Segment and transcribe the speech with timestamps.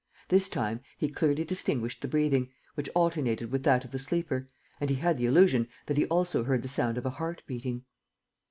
[0.29, 4.47] This time, he clearly distinguished the breathing, which alternated with that of the sleeper,
[4.79, 7.83] and he had the illusion that he also heard the sound of a heart beating.